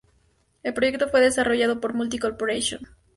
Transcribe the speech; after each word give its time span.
El 0.63 0.73
proyecto 0.73 1.09
fue 1.09 1.21
desarrollado 1.21 1.79
por 1.79 1.93
Multi 1.93 2.17
Corporation. 2.17 2.79